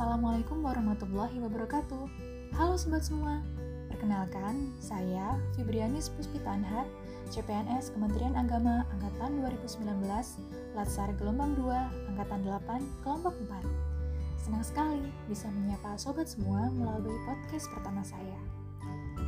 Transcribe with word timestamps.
Assalamualaikum 0.00 0.64
warahmatullahi 0.64 1.36
wabarakatuh. 1.44 2.08
Halo 2.56 2.72
sobat 2.80 3.04
semua. 3.04 3.44
Perkenalkan, 3.92 4.72
saya 4.80 5.36
Fibrianis 5.52 6.08
Puspitanhar, 6.16 6.88
CPNS 7.28 7.92
Kementerian 7.92 8.32
Agama 8.32 8.88
Angkatan 8.96 9.44
2019, 9.44 10.40
Latsar 10.72 11.12
Gelombang 11.20 11.52
2, 11.52 12.16
Angkatan 12.16 12.48
8, 12.48 12.80
Kelompok 13.04 13.36
4. 13.44 14.40
Senang 14.40 14.64
sekali 14.64 15.04
bisa 15.28 15.52
menyapa 15.52 15.92
sobat 16.00 16.32
semua 16.32 16.72
melalui 16.72 17.20
podcast 17.28 17.68
pertama 17.68 18.00
saya. 18.00 18.40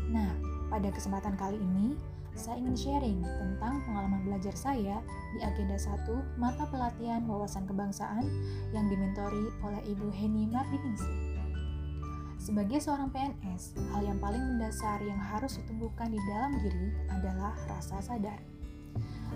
Nah, 0.09 0.33
pada 0.73 0.89
kesempatan 0.89 1.37
kali 1.37 1.61
ini, 1.61 1.93
saya 2.33 2.57
ingin 2.57 2.73
sharing 2.73 3.21
tentang 3.21 3.85
pengalaman 3.85 4.25
belajar 4.25 4.57
saya 4.57 5.05
di 5.37 5.45
agenda 5.45 5.77
1 5.77 6.41
mata 6.41 6.65
pelatihan 6.73 7.29
wawasan 7.29 7.69
kebangsaan 7.69 8.25
yang 8.73 8.89
dimentori 8.89 9.53
oleh 9.61 9.85
Ibu 9.85 10.09
Heni 10.17 10.49
Mardiningsi. 10.49 11.13
Sebagai 12.41 12.81
seorang 12.81 13.13
PNS, 13.13 13.77
hal 13.93 14.03
yang 14.03 14.17
paling 14.17 14.41
mendasar 14.41 14.99
yang 15.05 15.21
harus 15.21 15.61
ditumbuhkan 15.61 16.09
di 16.09 16.19
dalam 16.25 16.57
diri 16.65 16.89
adalah 17.13 17.53
rasa 17.69 18.01
sadar. 18.01 18.41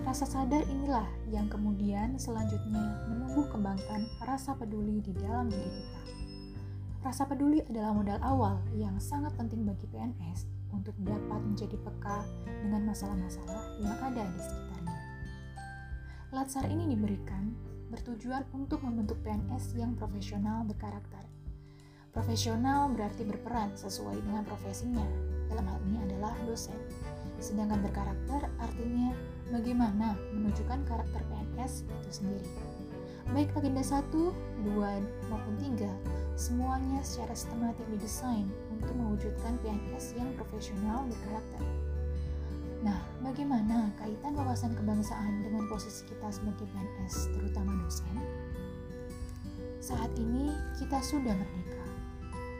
Rasa 0.01 0.25
sadar 0.25 0.65
inilah 0.65 1.05
yang 1.29 1.47
kemudian 1.47 2.17
selanjutnya 2.17 3.07
menumbuh 3.13 3.45
kembangkan 3.53 4.09
rasa 4.25 4.57
peduli 4.57 5.05
di 5.05 5.13
dalam 5.21 5.47
diri 5.53 5.69
kita. 5.69 6.01
Rasa 7.07 7.23
peduli 7.23 7.63
adalah 7.63 7.95
modal 7.95 8.19
awal 8.19 8.59
yang 8.75 8.99
sangat 8.99 9.31
penting 9.39 9.63
bagi 9.63 9.87
PNS 9.87 10.43
untuk 10.75 10.91
dapat 11.07 11.39
menjadi 11.39 11.79
peka 11.79 12.27
dengan 12.43 12.83
masalah-masalah 12.83 13.63
yang 13.79 13.95
ada 14.03 14.27
di 14.27 14.39
sekitarnya. 14.43 14.99
Latsar 16.35 16.67
ini 16.67 16.83
diberikan 16.91 17.55
bertujuan 17.95 18.43
untuk 18.51 18.83
membentuk 18.83 19.23
PNS 19.23 19.79
yang 19.79 19.95
profesional 19.95 20.67
berkarakter. 20.67 21.23
Profesional 22.11 22.91
berarti 22.91 23.23
berperan 23.23 23.71
sesuai 23.79 24.19
dengan 24.27 24.43
profesinya, 24.43 25.07
dalam 25.47 25.63
hal 25.63 25.79
ini 25.87 26.03
adalah 26.11 26.35
dosen. 26.43 26.75
Sedangkan 27.39 27.87
berkarakter 27.87 28.51
artinya 28.59 29.15
bagaimana 29.55 30.19
menunjukkan 30.35 30.83
karakter 30.83 31.23
PNS 31.31 31.87
itu 31.87 32.09
sendiri. 32.11 32.51
Baik 33.31 33.55
agenda 33.55 33.79
1, 33.79 34.11
2, 34.11 35.31
maupun 35.31 35.55
3, 35.55 36.26
semuanya 36.37 37.01
secara 37.01 37.33
sistematik 37.33 37.81
didesain 37.89 38.45
untuk 38.69 38.93
mewujudkan 38.93 39.57
PNS 39.65 40.13
yang 40.21 40.29
profesional 40.37 41.01
berkarakter. 41.09 41.65
Nah, 42.85 43.01
bagaimana 43.25 43.89
kaitan 43.97 44.37
wawasan 44.37 44.77
kebangsaan 44.77 45.41
dengan 45.41 45.65
posisi 45.65 46.05
kita 46.05 46.29
sebagai 46.29 46.69
PNS, 46.69 47.33
terutama 47.33 47.73
dosen? 47.81 48.15
Saat 49.81 50.13
ini 50.13 50.53
kita 50.77 51.01
sudah 51.01 51.33
merdeka, 51.33 51.85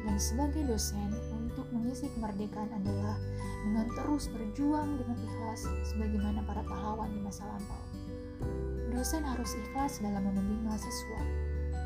dan 0.09 0.17
sebagai 0.17 0.65
dosen 0.65 1.13
untuk 1.37 1.69
mengisi 1.69 2.09
kemerdekaan 2.17 2.73
adalah 2.81 3.13
dengan 3.61 3.85
terus 3.93 4.25
berjuang 4.33 4.97
dengan 4.97 5.21
ikhlas 5.21 5.69
sebagaimana 5.93 6.41
para 6.49 6.65
pahlawan 6.65 7.13
di 7.13 7.21
masa 7.21 7.45
lampau 7.45 7.83
dosen 8.93 9.21
harus 9.21 9.53
ikhlas 9.53 10.01
dalam 10.01 10.25
membimbing 10.25 10.63
mahasiswa 10.65 11.21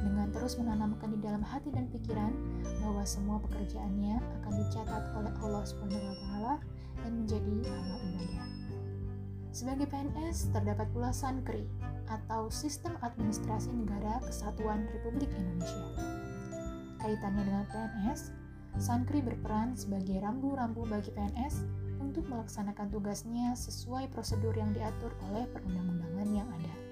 dengan 0.01 0.27
terus 0.33 0.57
menanamkan 0.57 1.13
di 1.13 1.19
dalam 1.21 1.45
hati 1.45 1.69
dan 1.69 1.85
pikiran 1.93 2.33
bahwa 2.81 3.05
semua 3.05 3.37
pekerjaannya 3.45 4.17
akan 4.41 4.53
dicatat 4.65 5.03
oleh 5.17 5.33
Allah 5.45 5.63
SWT 5.65 6.25
dan 7.01 7.11
menjadi 7.13 7.55
amal 7.69 7.99
ibadah. 8.01 8.45
Sebagai 9.51 9.87
PNS, 9.91 10.55
terdapat 10.55 10.87
pula 10.95 11.11
SANKRI 11.11 11.67
atau 12.07 12.47
Sistem 12.47 12.95
Administrasi 13.03 13.67
Negara 13.75 14.23
Kesatuan 14.23 14.87
Republik 14.95 15.27
Indonesia. 15.35 15.91
Kaitannya 17.03 17.43
dengan 17.43 17.65
PNS, 17.67 18.31
SANKRI 18.79 19.19
berperan 19.27 19.75
sebagai 19.75 20.23
rambu-rambu 20.23 20.87
bagi 20.87 21.11
PNS 21.11 21.67
untuk 21.99 22.25
melaksanakan 22.31 22.87
tugasnya 22.89 23.51
sesuai 23.51 24.07
prosedur 24.15 24.55
yang 24.55 24.71
diatur 24.71 25.11
oleh 25.31 25.43
perundang-undangan 25.51 26.29
yang 26.31 26.47
ada. 26.47 26.90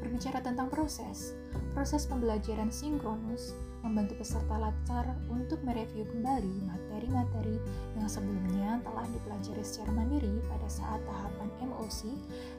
Berbicara 0.00 0.40
tentang 0.40 0.72
proses, 0.72 1.36
proses 1.76 2.08
pembelajaran 2.08 2.72
sinkronus 2.72 3.52
membantu 3.80 4.20
peserta 4.20 4.60
latar 4.60 5.16
untuk 5.32 5.60
mereview 5.64 6.04
kembali 6.08 6.68
materi-materi 6.68 7.56
yang 7.96 8.08
sebelumnya 8.08 8.80
telah 8.84 9.08
dipelajari 9.08 9.64
secara 9.64 9.90
mandiri 9.96 10.40
pada 10.52 10.68
saat 10.68 11.00
tahapan 11.08 11.48
MOC 11.64 12.12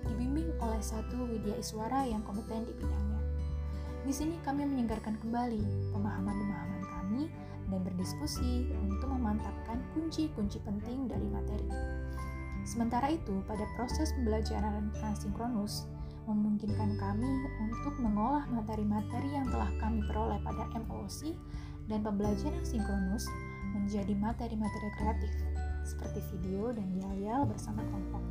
dibimbing 0.10 0.50
oleh 0.62 0.82
satu 0.82 1.30
widya 1.30 1.54
iswara 1.62 2.10
yang 2.10 2.26
kompeten 2.26 2.66
di 2.66 2.74
bidangnya. 2.74 3.22
Di 4.02 4.14
sini 4.14 4.42
kami 4.42 4.66
menyegarkan 4.66 5.14
kembali 5.22 5.94
pemahaman-pemahaman 5.94 6.84
kami 6.90 7.30
dan 7.70 7.86
berdiskusi 7.86 8.66
untuk 8.82 9.14
memantapkan 9.14 9.78
kunci-kunci 9.94 10.58
penting 10.66 11.06
dari 11.06 11.28
materi. 11.30 11.70
Sementara 12.66 13.10
itu, 13.14 13.42
pada 13.50 13.66
proses 13.78 14.14
pembelajaran 14.18 14.90
asinkronus, 15.02 15.90
memungkinkan 16.32 16.98
kami 16.98 17.30
untuk 17.60 17.96
mengolah 18.00 18.48
materi-materi 18.50 19.36
yang 19.36 19.48
telah 19.52 19.70
kami 19.78 20.02
peroleh 20.08 20.40
pada 20.42 20.72
MOC 20.88 21.36
dan 21.92 22.02
pembelajaran 22.02 22.64
sinkronus 22.64 23.28
menjadi 23.76 24.16
materi-materi 24.16 24.90
kreatif 25.00 25.32
seperti 25.84 26.20
video 26.34 26.72
dan 26.72 26.88
yel-yel 26.96 27.44
bersama 27.48 27.82
kelompok. 27.90 28.24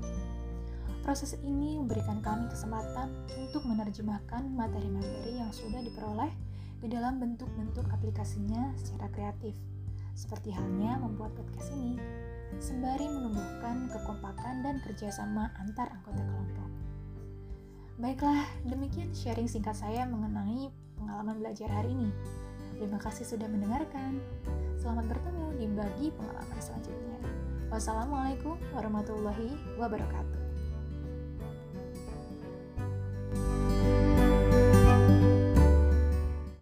Proses 1.01 1.35
ini 1.41 1.81
memberikan 1.81 2.21
kami 2.21 2.47
kesempatan 2.53 3.09
untuk 3.41 3.65
menerjemahkan 3.65 4.53
materi-materi 4.53 5.41
yang 5.41 5.51
sudah 5.51 5.81
diperoleh 5.81 6.31
ke 6.81 6.87
dalam 6.89 7.17
bentuk-bentuk 7.21 7.89
aplikasinya 7.89 8.73
secara 8.77 9.09
kreatif, 9.13 9.57
seperti 10.13 10.53
halnya 10.53 11.01
membuat 11.01 11.33
podcast 11.37 11.73
ini, 11.73 11.97
sembari 12.61 13.09
menumbuhkan 13.09 13.89
kekompakan 13.89 14.61
dan 14.61 14.77
kerjasama 14.85 15.49
antar 15.57 15.89
anggota 15.89 16.21
kelompok. 16.21 16.60
Baiklah, 18.01 18.49
demikian 18.65 19.13
sharing 19.13 19.45
singkat 19.45 19.77
saya 19.77 20.09
mengenai 20.09 20.73
pengalaman 20.97 21.37
belajar 21.37 21.69
hari 21.69 21.93
ini. 21.93 22.09
Terima 22.81 22.97
kasih 22.97 23.29
sudah 23.29 23.45
mendengarkan. 23.45 24.17
Selamat 24.81 25.05
bertemu 25.13 25.47
di 25.61 25.69
bagi 25.69 26.09
pengalaman 26.17 26.61
selanjutnya. 26.65 27.21
Wassalamualaikum 27.69 28.57
warahmatullahi 28.73 29.53
wabarakatuh. 29.77 30.50